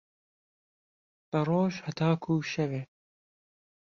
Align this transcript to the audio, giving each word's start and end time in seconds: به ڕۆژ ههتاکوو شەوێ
به 1.29 1.39
ڕۆژ 1.49 1.73
ههتاکوو 1.85 2.47
شەوێ 2.53 2.81